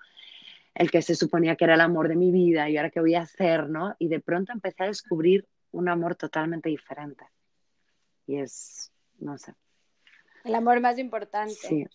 [0.74, 3.16] el que se suponía que era el amor de mi vida y ahora qué voy
[3.16, 3.96] a hacer, ¿no?
[3.98, 7.24] Y de pronto empecé a descubrir un amor totalmente diferente.
[8.26, 9.54] Y es, no sé.
[10.44, 11.54] El amor más importante.
[11.54, 11.86] Sí,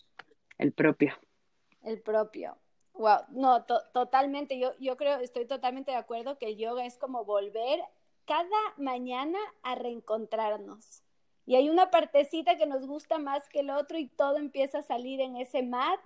[0.57, 1.17] el propio.
[1.81, 2.57] El propio.
[2.97, 4.57] Wow, no, to totalmente.
[4.57, 7.81] Yo, yo creo, estoy totalmente de acuerdo que el yoga es como volver
[8.25, 11.03] cada mañana a reencontrarnos.
[11.45, 14.83] Y hay una partecita que nos gusta más que el otro y todo empieza a
[14.83, 15.99] salir en ese mat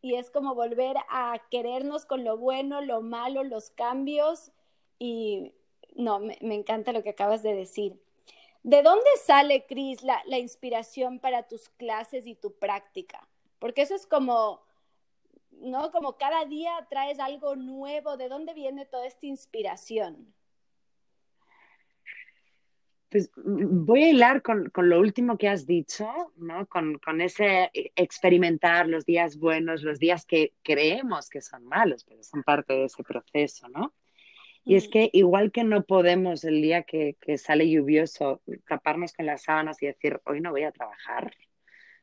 [0.00, 4.52] y es como volver a querernos con lo bueno, lo malo, los cambios
[4.98, 5.52] y
[5.94, 8.00] no, me, encanta lo que acabas de decir.
[8.62, 13.28] ¿De dónde sale, Cris, la, la inspiración para tus clases y tu práctica?
[13.58, 14.62] Porque eso es como,
[15.60, 15.90] ¿no?
[15.90, 18.16] Como cada día traes algo nuevo.
[18.16, 20.34] ¿De dónde viene toda esta inspiración?
[23.08, 26.66] Pues voy a hilar con, con, lo último que has dicho, ¿no?
[26.66, 32.22] Con, con, ese experimentar los días buenos, los días que creemos que son malos, pero
[32.24, 33.94] son parte de ese proceso, ¿no?
[34.64, 39.26] Y es que igual que no podemos el día que, que, sale lluvioso taparnos con
[39.26, 41.32] las sábanas y decir, hoy no voy a trabajar,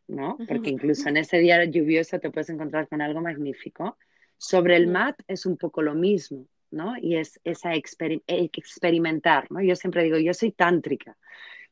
[0.07, 0.37] ¿no?
[0.47, 3.97] Porque incluso en ese día lluvioso te puedes encontrar con algo magnífico.
[4.37, 6.95] Sobre el mat es un poco lo mismo, ¿no?
[6.99, 9.61] Y es esa experimentar, ¿no?
[9.61, 11.17] Yo siempre digo, yo soy tántrica.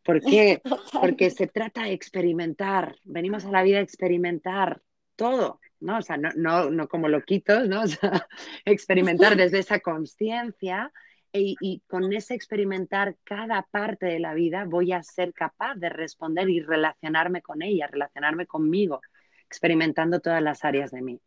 [0.03, 0.61] ¿Por qué?
[0.93, 2.95] Porque se trata de experimentar.
[3.03, 4.81] Venimos a la vida a experimentar
[5.15, 5.97] todo, ¿no?
[5.97, 7.81] O sea, no, no, no como loquitos, ¿no?
[7.83, 8.27] O sea,
[8.65, 10.91] experimentar desde esa conciencia
[11.33, 15.89] y, y, con ese experimentar cada parte de la vida voy a ser capaz de
[15.89, 19.01] responder y relacionarme con ella, relacionarme conmigo,
[19.45, 21.21] experimentando todas las áreas de mí.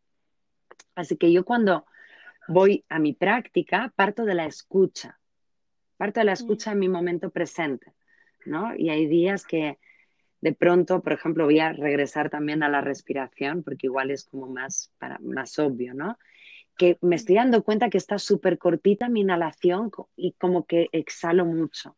[0.94, 1.86] Así que yo cuando
[2.48, 5.18] voy a mi práctica parto de la escucha,
[5.96, 7.94] parto de la escucha en mi momento presente,
[8.44, 8.74] ¿no?
[8.76, 9.78] Y hay días que
[10.40, 14.46] de pronto, por ejemplo, voy a regresar también a la respiración, porque igual es como
[14.46, 16.18] más, para, más obvio, ¿no?
[16.76, 21.44] Que me estoy dando cuenta que está súper cortita mi inhalación y como que exhalo
[21.44, 21.94] mucho.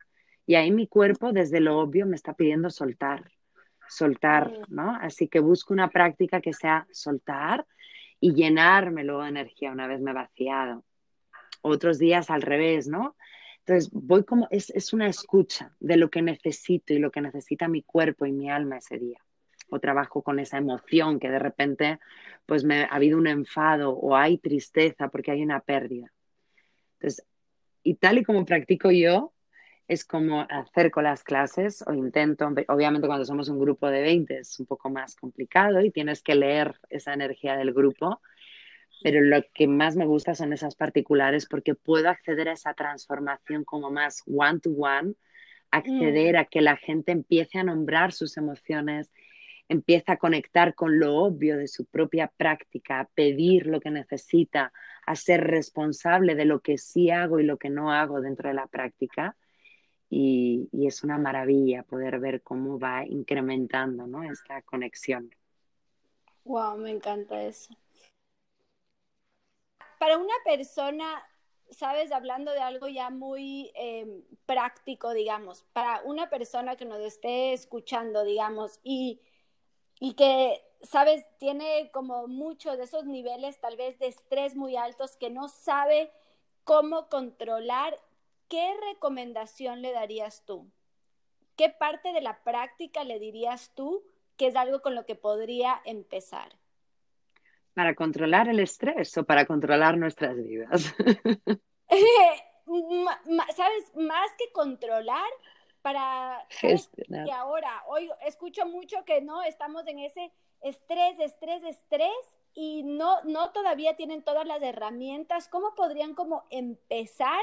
[0.47, 3.31] Y ahí mi cuerpo, desde lo obvio, me está pidiendo soltar,
[3.89, 4.97] soltar, ¿no?
[4.97, 7.67] Así que busco una práctica que sea soltar
[8.21, 10.85] y llenarme luego de energía una vez me he vaciado.
[11.63, 13.17] Otros días al revés, ¿no?
[13.67, 17.67] Entonces, voy como, es, es, una escucha de lo que necesito y lo que necesita
[17.67, 19.19] mi cuerpo y mi alma ese día.
[19.69, 21.99] O trabajo con esa emoción que de repente,
[22.47, 26.13] pues me ha habido un enfado o hay tristeza porque hay una pérdida.
[26.95, 27.27] Entonces,
[27.83, 29.33] y tal y como practico yo,
[29.89, 34.59] es como acerco las clases o intento, obviamente cuando somos un grupo de 20 es
[34.59, 38.21] un poco más complicado y tienes que leer esa energía del grupo,
[39.03, 43.65] pero lo que más me gusta son esas particulares porque puedo acceder a esa transformación
[43.65, 45.15] como más one to one,
[45.71, 46.39] acceder mm.
[46.39, 49.13] a que la gente empiece a nombrar sus emociones,
[49.69, 54.73] empiece a conectar con lo obvio de su propia práctica, a pedir lo que necesita,
[55.07, 58.55] a ser responsable de lo que sí hago y lo que no hago dentro de
[58.55, 59.37] la práctica.
[60.09, 64.23] Y, y es una maravilla poder ver cómo va incrementando ¿no?
[64.23, 65.35] esta conexión.
[66.45, 67.77] Wow, me encanta eso
[69.99, 71.23] para una persona,
[71.71, 77.53] sabes, hablando de algo ya muy em, práctico, digamos, para una persona que nos esté
[77.53, 79.21] escuchando, digamos, y,
[80.01, 85.17] y que, sabes, tiene como muchos de esos niveles tal vez de estrés muy altos
[85.17, 86.11] que no sabe
[86.65, 87.99] cómo controlar,
[88.49, 90.71] ¿qué recomendación le darías tú?
[91.57, 94.05] ¿Qué parte de la práctica le dirías tú
[94.37, 96.53] que es algo con lo que podría empezar?
[97.73, 100.95] ¿Para controlar el estrés o para controlar nuestras vidas?
[103.57, 103.95] ¿Sabes?
[103.95, 105.31] Más que controlar,
[105.87, 107.27] para gestionar.
[107.27, 113.23] Que ahora, hoy escucho mucho que no estamos en ese estrés, estrés, estrés y no,
[113.23, 115.47] no todavía tienen todas las herramientas.
[115.47, 117.39] ¿Cómo podrían como empezar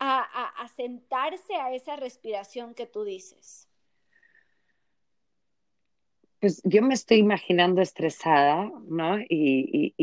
[0.00, 3.68] a, a, a sentarse a esa respiración que tú dices?
[6.40, 9.20] Pues yo me estoy imaginando estresada, ¿no?
[9.28, 9.94] Y,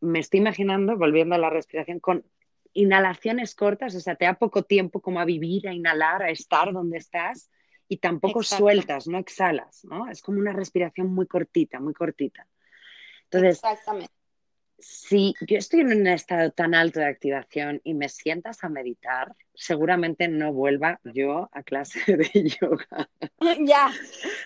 [0.00, 2.24] me estoy imaginando, volviendo a la respiración, con
[2.72, 6.72] inhalaciones cortas, o sea, te da poco tiempo como a vivir, a inhalar, a estar
[6.72, 7.50] donde estás
[7.88, 10.08] y tampoco sueltas, no exhalas, ¿no?
[10.10, 12.46] Es como una respiración muy cortita, muy cortita.
[13.24, 14.12] Entonces, Exactamente
[14.80, 19.34] si yo estoy en un estado tan alto de activación y me sientas a meditar,
[19.54, 23.08] seguramente no vuelva yo a clase de yoga.
[23.66, 23.90] Ya.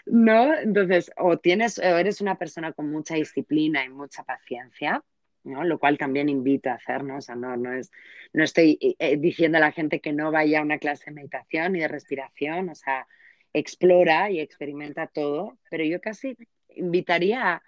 [0.06, 0.54] ¿No?
[0.54, 5.02] Entonces, o tienes, o eres una persona con mucha disciplina y mucha paciencia,
[5.44, 5.64] ¿no?
[5.64, 7.18] Lo cual también invito a hacer, ¿no?
[7.18, 7.92] O sea, no, no, es,
[8.32, 11.12] no estoy eh, eh, diciendo a la gente que no vaya a una clase de
[11.12, 13.06] meditación y de respiración, o sea,
[13.52, 16.36] explora y experimenta todo, pero yo casi
[16.68, 17.62] invitaría a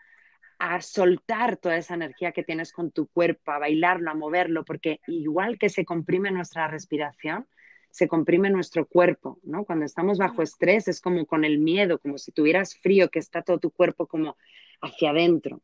[0.58, 5.00] a soltar toda esa energía que tienes con tu cuerpo, a bailarlo, a moverlo, porque
[5.06, 7.46] igual que se comprime nuestra respiración,
[7.90, 9.64] se comprime nuestro cuerpo, ¿no?
[9.64, 13.42] Cuando estamos bajo estrés es como con el miedo, como si tuvieras frío, que está
[13.42, 14.36] todo tu cuerpo como
[14.80, 15.62] hacia adentro.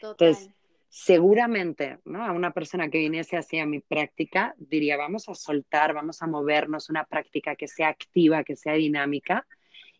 [0.00, 0.50] Entonces,
[0.94, 2.22] seguramente, ¿no?
[2.22, 6.26] A una persona que viniese así a mi práctica, diría, vamos a soltar, vamos a
[6.26, 9.46] movernos, una práctica que sea activa, que sea dinámica,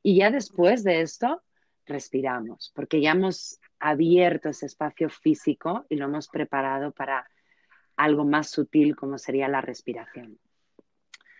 [0.03, 1.43] y ya después de esto,
[1.87, 7.27] respiramos, porque ya hemos abierto ese espacio físico y lo hemos preparado para
[7.97, 10.39] algo más sutil como sería la respiración.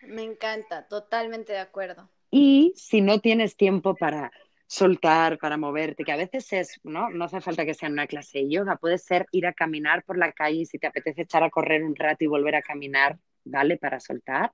[0.01, 2.09] Me encanta, totalmente de acuerdo.
[2.31, 4.31] Y si no tienes tiempo para
[4.67, 7.09] soltar, para moverte, que a veces es, ¿no?
[7.09, 10.17] No hace falta que sea una clase de yoga, puede ser ir a caminar por
[10.17, 13.77] la calle si te apetece echar a correr un rato y volver a caminar, ¿vale?
[13.77, 14.51] Para soltar.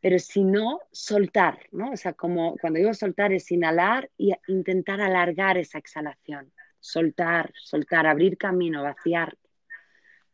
[0.00, 1.92] Pero si no, soltar, ¿no?
[1.92, 6.52] O sea, como cuando digo soltar es inhalar y intentar alargar esa exhalación.
[6.78, 9.36] Soltar, soltar, abrir camino, vaciar,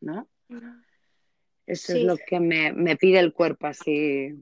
[0.01, 0.29] ¿no?
[1.66, 4.35] Eso es lo que me, me pide el cuerpo así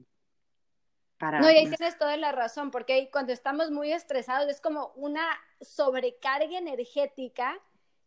[1.19, 5.27] no, y ahí tienes toda la razón, porque cuando estamos muy estresados es como una
[5.61, 7.59] sobrecarga energética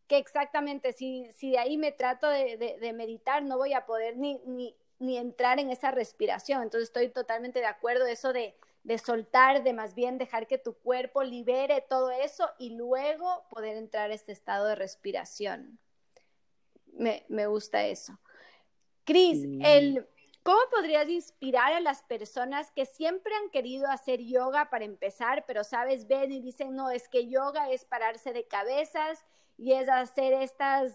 [0.07, 4.40] que exactamente si, si de ahí me trato de, meditar no voy a poder ni,
[4.44, 6.62] ni, ni, entrar en esa respiración.
[6.62, 10.75] Entonces estoy totalmente de acuerdo eso de, de soltar, de más bien dejar que tu
[10.75, 15.79] cuerpo libere todo eso y luego poder entrar a este estado de respiración.
[16.92, 18.18] Me, me gusta eso.
[19.05, 20.07] Cris, el
[20.42, 25.64] ¿Cómo podrías inspirar a las personas que siempre han querido hacer yoga para empezar, pero
[25.64, 29.24] sabes, ven y dicen, no, es que yoga es pararse de cabezas
[29.59, 30.94] y es hacer estas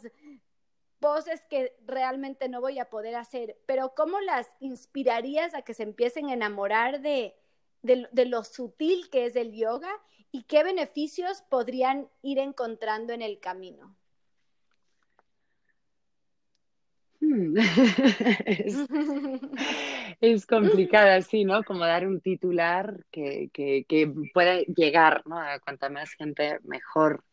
[1.00, 5.84] poses que realmente no voy a poder hacer, pero ¿cómo las inspirarías a que se
[5.84, 7.36] empiecen a enamorar de,
[7.84, 9.92] de lo sutil que es el yoga
[10.32, 13.96] y qué beneficios podrían ir encontrando en el camino?
[20.22, 21.64] es, complicado así, ¿no?
[21.64, 25.40] Como dar un titular que, que, que pueda llegar ¿no?
[25.40, 27.24] a cuanta más gente mejor.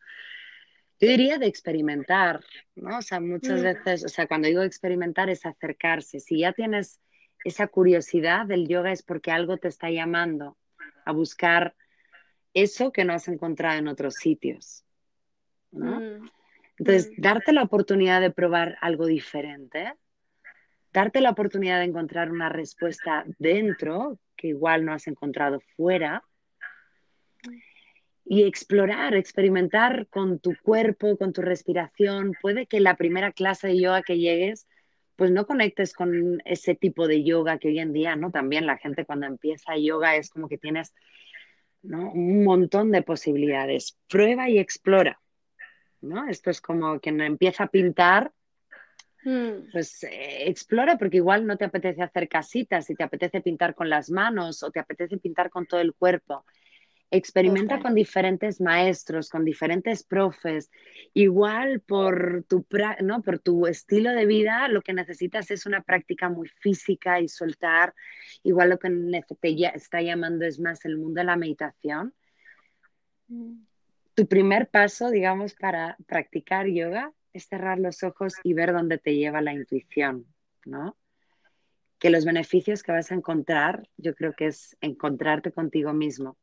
[0.99, 2.39] Yo diría de experimentar,
[2.75, 2.99] ¿no?
[2.99, 3.63] O sea, muchas mm.
[3.63, 6.19] veces, o sea, cuando digo experimentar es acercarse.
[6.19, 7.01] Si ya tienes
[7.43, 10.57] esa curiosidad del yoga es porque algo te está llamando
[11.05, 11.75] a buscar
[12.53, 14.85] eso que no has encontrado en otros sitios,
[15.71, 15.99] ¿no?
[15.99, 16.29] Mm.
[16.85, 19.93] Entonces, darte la oportunidad de probar algo diferente,
[20.91, 26.23] darte la oportunidad de encontrar una respuesta dentro que igual no has encontrado fuera
[28.25, 32.33] y explorar, experimentar con tu cuerpo, con tu respiración.
[32.41, 34.67] Puede que la primera clase de yoga que llegues,
[35.15, 38.29] pues no conectes con ese tipo de yoga que hoy en día, ¿no?
[38.29, 40.93] También la gente cuando empieza yoga es como que tienes
[41.81, 43.97] un montón de posibilidades.
[44.09, 45.22] Prueba y explora.
[46.03, 46.27] ¿No?
[46.27, 48.31] Esto es como quien empieza a pintar,
[49.23, 49.71] hmm.
[49.71, 53.89] pues eh, explora porque igual no te apetece hacer casitas, si te apetece pintar con
[53.89, 56.45] las manos o te apetece pintar con todo el cuerpo.
[57.09, 60.71] Experimenta con diferentes maestros, con diferentes profes.
[61.13, 62.65] Igual por tu,
[63.01, 63.21] ¿no?
[63.21, 67.93] por tu estilo de vida, lo que necesitas es una práctica muy física y soltar.
[68.41, 68.89] Igual lo que
[69.39, 72.15] te está llamando es más el mundo de la meditación.
[73.27, 73.61] Hmm
[74.15, 79.15] tu primer paso, digamos, para practicar yoga es cerrar los ojos y ver dónde te
[79.15, 80.27] lleva la intuición,
[80.65, 80.95] ¿no?
[81.97, 86.37] Que los beneficios que vas a encontrar, yo creo que es encontrarte contigo mismo,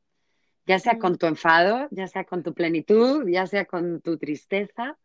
[0.67, 4.99] ya sea con tu enfado, ya sea con tu plenitud, ya sea con tu tristeza,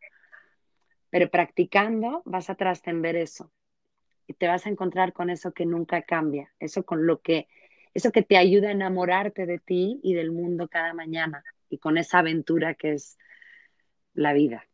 [1.10, 3.52] pero practicando vas a trascender eso.
[4.26, 7.48] Y te vas a encontrar con eso que nunca cambia, eso con lo que
[7.94, 11.98] eso que te ayuda a enamorarte de ti y del mundo cada mañana y con
[11.98, 13.18] esa aventura que es
[14.14, 14.66] la vida.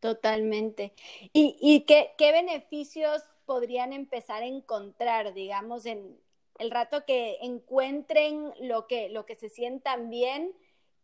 [0.00, 0.92] Totalmente.
[1.32, 6.16] ¿Y, qué, beneficios podrían empezar a encontrar, digamos, en
[6.58, 10.52] el rato que encuentren lo que, lo que se sientan bien?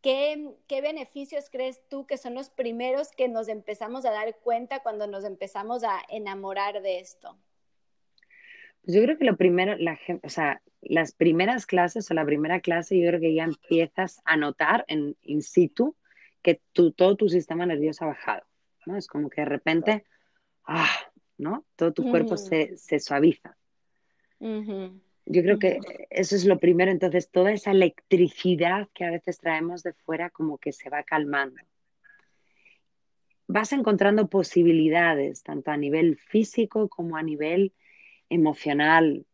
[0.00, 4.82] ¿Qué, ¿Qué beneficios crees tú que son los primeros que nos empezamos a dar cuenta
[4.82, 7.36] cuando nos empezamos a enamorar de esto?
[8.84, 12.24] Pues yo creo que lo primero, la gente, o sea, las primeras clases o la
[12.24, 15.96] primera clase, yo creo que ya empiezas a notar en in situ
[16.42, 18.42] que tu, todo tu sistema nervioso ha bajado,
[18.86, 18.96] ¿no?
[18.96, 20.04] Es como que de repente,
[20.64, 20.90] ah,
[21.38, 21.64] ¿no?
[21.76, 23.56] Todo tu cuerpo se, se, suaviza.
[25.26, 29.82] Yo creo que eso es lo primero, entonces toda esa electricidad que a veces traemos
[29.82, 31.62] de fuera como que se va calmando.
[33.46, 37.72] Vas encontrando posibilidades, tanto a nivel físico como a nivel
[38.28, 39.24] emocional,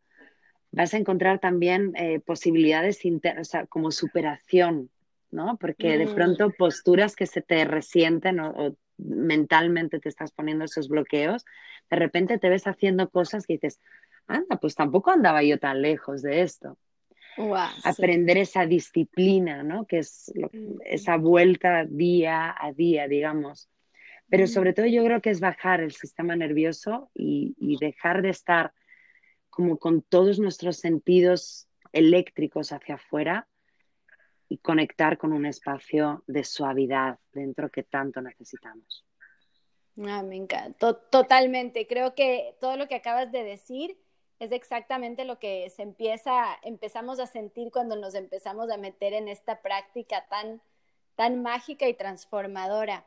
[0.72, 4.90] vas a encontrar también eh, posibilidades internas, o sea, como superación,
[5.30, 5.56] ¿no?
[5.58, 6.14] Porque de mm.
[6.14, 11.46] pronto posturas que se te resienten o, mentalmente te estás poniendo esos bloqueos,
[11.88, 13.80] de repente te ves haciendo cosas que dices,
[14.26, 16.76] anda, pues tampoco andaba yo tan lejos de esto.
[17.84, 19.86] Aprender esa disciplina, ¿no?
[19.86, 20.80] Que es mm.
[20.84, 23.70] esa vuelta día a día, digamos.
[24.28, 24.48] Pero mm.
[24.48, 28.72] sobre todo yo creo que es bajar el sistema nervioso y, y dejar de estar
[29.50, 33.48] como con todos nuestros sentidos eléctricos hacia afuera
[34.48, 39.04] y conectar con un espacio de suavidad dentro que tanto necesitamos.
[40.08, 41.86] Ah, me encanta, totalmente.
[41.86, 43.98] Creo que todo lo que acabas de decir
[44.38, 49.28] es exactamente lo que se empieza, empezamos a sentir cuando nos empezamos a meter en
[49.28, 50.62] esta práctica tan,
[51.14, 53.04] tan mágica y transformadora.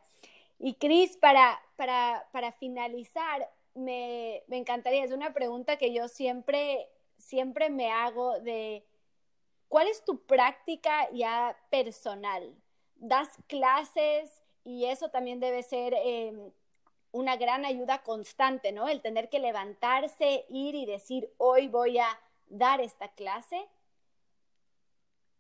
[0.60, 6.90] Y Cris, para, para, para finalizar, me, me, encantaría, es una pregunta que yo siempre,
[7.18, 8.86] siempre me hago de,
[9.68, 12.56] ¿cuál es tu práctica ya personal?
[12.96, 14.42] ¿Das clases?
[14.64, 15.94] Y eso también debe ser...
[15.96, 16.52] Eh,
[17.14, 18.90] una gran ayuda constante, ¿no?
[18.90, 22.08] El tener que levantarse, ir y decir, hoy voy a
[22.50, 23.68] dar esta clase.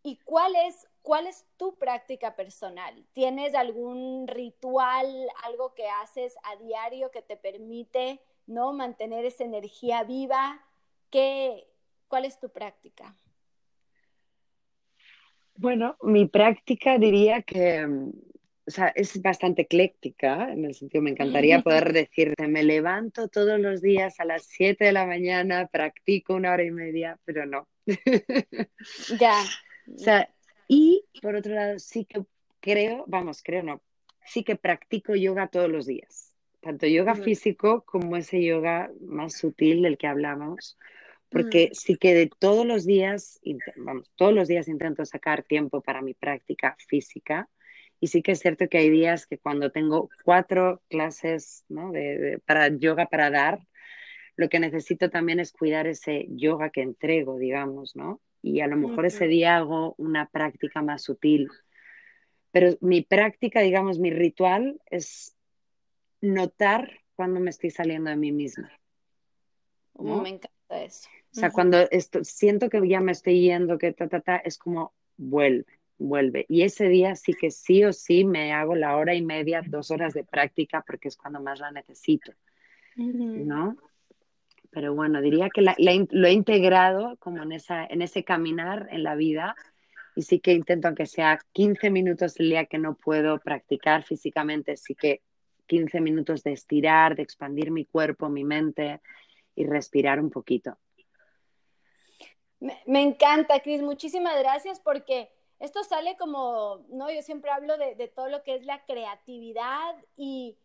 [0.03, 3.05] ¿Y cuál es, cuál es tu práctica personal?
[3.13, 5.07] ¿Tienes algún ritual,
[5.43, 8.73] algo que haces a diario que te permite, ¿no?
[8.73, 10.59] Mantener esa energía viva.
[11.09, 11.65] ¿Qué,
[12.09, 13.15] ¿Cuál es tu práctica?
[15.55, 17.87] Bueno, mi práctica diría que
[18.65, 23.59] o sea, es bastante ecléctica, en el sentido, me encantaría poder decirte, me levanto todos
[23.59, 27.67] los días a las 7 de la mañana, practico una hora y media, pero no.
[29.19, 29.35] ya.
[29.87, 30.29] O sea,
[30.67, 32.23] y por otro lado, sí que
[32.59, 33.81] creo, vamos, creo no,
[34.25, 39.81] sí que practico yoga todos los días, tanto yoga físico como ese yoga más sutil
[39.81, 40.77] del que hablamos,
[41.29, 43.41] porque sí que de todos los días,
[43.75, 47.49] vamos, todos los días intento sacar tiempo para mi práctica física.
[47.99, 52.67] Y sí que es cierto que hay días que cuando tengo cuatro clases de, para
[52.67, 53.65] yoga para dar,
[54.35, 58.21] lo que necesito también es cuidar ese yoga que entrego, digamos, ¿no?
[58.43, 61.49] Y a lo mejor ese día hago una práctica más sutil.
[62.51, 65.35] Pero mi práctica, digamos, mi ritual es
[66.21, 68.71] notar cuando me estoy saliendo de mí misma.
[69.97, 70.21] ¿no?
[70.21, 71.09] me encanta eso.
[71.31, 74.59] O sea, cuando esto, siento que ya me estoy yendo, que ta, ta, ta, es
[74.59, 75.65] como vuelve
[75.97, 76.45] vuelve.
[76.49, 79.91] Y ese día sí que sí o sí me hago la hora y media, dos
[79.91, 82.33] horas de práctica porque es cuando más la necesito,
[82.95, 83.77] ¿no?
[84.73, 89.15] Pero bueno, diría que lo he integrado como en, esa, en ese caminar en la
[89.15, 89.55] vida
[90.15, 94.75] y sí que intento, aunque sea 15 minutos el día que no puedo practicar físicamente,
[94.77, 95.21] sí que
[95.67, 99.01] 15 minutos de estirar, de expandir mi cuerpo, mi mente
[99.55, 100.77] y respirar un poquito.
[102.59, 103.81] Me, me encanta, Cris.
[103.81, 105.29] Muchísimas gracias porque
[105.63, 107.09] esto sale como, ¿no?
[107.09, 110.57] Yo siempre hablo de, todo lo que es la creatividad y,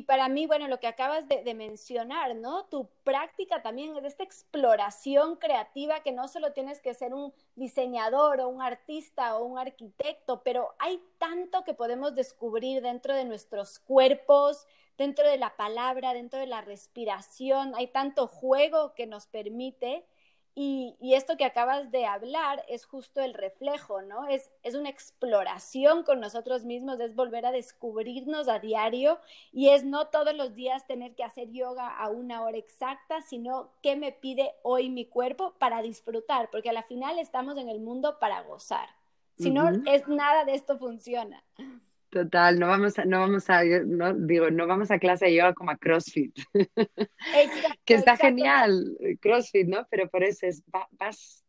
[0.00, 2.64] para mí, bueno, lo que acabas de, mencionar, ¿no?
[2.64, 8.40] Tu práctica también es esta exploración creativa que no solo tienes que ser un diseñador
[8.40, 13.78] o un artista o un arquitecto, pero hay tanto que podemos descubrir dentro de nuestros
[13.80, 14.66] cuerpos,
[14.96, 20.06] dentro de la palabra, dentro de la respiración, hay tanto juego que nos permite
[20.54, 24.26] y, esto que acabas de hablar es justo el reflejo, ¿no?
[24.26, 29.18] Es, es una exploración con nosotros mismos, es volver a descubrirnos a diario
[29.50, 33.70] y es no todos los días tener que hacer yoga a una hora exacta, sino
[33.82, 37.80] qué me pide hoy mi cuerpo para disfrutar, porque a la final estamos en el
[37.80, 38.88] mundo para gozar.
[39.38, 41.42] Si no, es nada de esto funciona.
[42.12, 45.54] Total, no vamos a, no vamos a, no, digo, no vamos a clase de yoga
[45.54, 46.36] como a CrossFit.
[47.86, 49.86] que está genial, CrossFit, ¿no?
[49.88, 51.42] Pero por eso es, vas,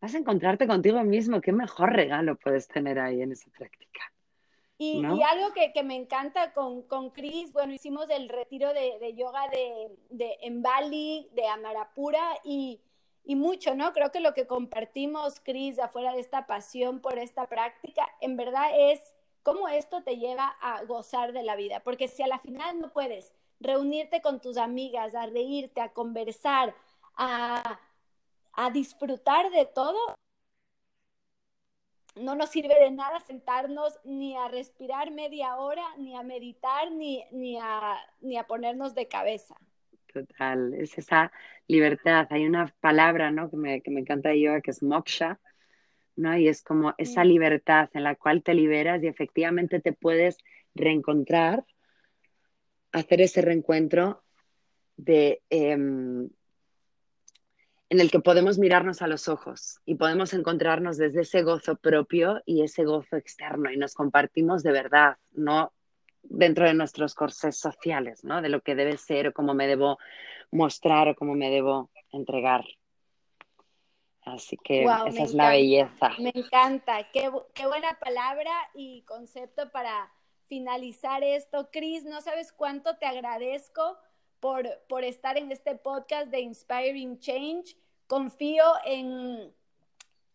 [0.00, 1.42] vas a encontrarte contigo mismo.
[1.42, 4.00] ¿Qué mejor regalo puedes tener ahí en esa práctica?
[4.78, 9.14] Y, algo que, que, me encanta con, con Chris, bueno, hicimos el retiro de, de
[9.14, 12.80] yoga de, de, en Bali, de Amarapura, y,
[13.22, 13.92] y mucho, ¿no?
[13.92, 18.70] Creo que lo que compartimos, Chris, afuera de esta pasión por esta práctica, en verdad
[18.74, 19.13] es
[19.44, 21.80] cómo esto te lleva a gozar de la vida.
[21.80, 26.74] Porque si a la final no puedes reunirte con tus amigas, a reírte, a conversar,
[27.16, 27.78] a,
[28.72, 30.16] disfrutar de todo,
[32.16, 37.24] no nos sirve de nada sentarnos ni a respirar media hora, ni a meditar, ni,
[37.30, 39.54] ni, a, ni a ponernos de cabeza.
[40.12, 41.32] Total, es esa
[41.66, 42.28] libertad.
[42.30, 43.50] Hay una palabra ¿no?
[43.50, 45.38] que, me, que me encanta de yoga que es moksha,
[46.16, 46.36] ¿no?
[46.36, 50.38] Y es como esa libertad en la cual te liberas y efectivamente te puedes
[50.74, 51.64] reencontrar,
[52.92, 54.22] hacer ese reencuentro
[54.96, 56.28] de, em,
[57.90, 62.42] en el que podemos mirarnos a los ojos y podemos encontrarnos desde ese gozo propio
[62.46, 65.72] y ese gozo externo y nos compartimos de verdad, no
[66.22, 68.40] dentro de nuestros corsés sociales, ¿no?
[68.42, 69.98] De lo que debe ser o cómo me debo
[70.50, 72.64] mostrar o cómo me debo entregar.
[74.24, 76.10] Así que esa es la belleza.
[76.18, 77.10] Me encanta.
[77.12, 80.10] Qué, qué, buena palabra y concepto para
[80.46, 81.70] finalizar esto.
[81.70, 83.98] Cris, no sabes cuánto te agradezco
[84.40, 87.76] por, por estar en este podcast de Inspiring Change.
[88.06, 89.54] Confío en,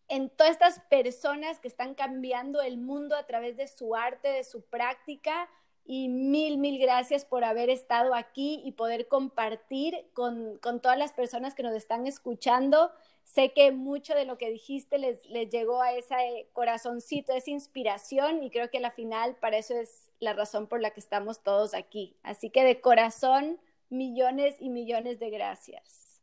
[0.08, 4.44] en todas estas personas que están cambiando el mundo a través de su arte, de
[4.44, 5.48] su práctica
[5.84, 11.12] y mil, mil gracias por haber estado aquí y poder compartir con, con todas las
[11.12, 12.92] personas que nos están escuchando.
[13.24, 18.42] Sé que mucho de lo que dijiste les, les llegó a ese corazoncito, esa inspiración
[18.42, 21.74] y creo que la final para eso es la razón por la que estamos todos
[21.74, 22.16] aquí.
[22.22, 23.58] Así que de corazón,
[23.88, 26.20] millones y millones de gracias.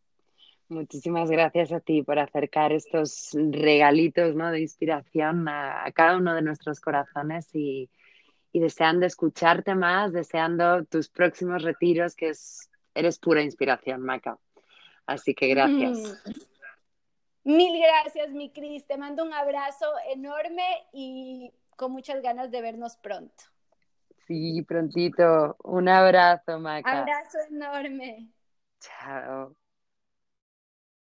[0.69, 4.51] Muchísimas gracias a ti por acercar estos regalitos ¿no?
[4.51, 7.89] de inspiración a, a cada uno de nuestros corazones y,
[8.57, 14.39] y deseando escucharte más, deseando tus próximos retiros, que es, eres pura inspiración, Maca.
[15.05, 16.17] Así que gracias.
[17.43, 17.55] Mm.
[17.55, 18.87] Mil gracias, mi Cris.
[18.87, 23.43] Te mando un abrazo enorme y con muchas ganas de vernos pronto.
[24.25, 25.55] Sí, prontito.
[25.63, 27.01] Un abrazo, Maca.
[27.01, 28.31] Abrazo enorme.
[28.79, 29.55] Chao.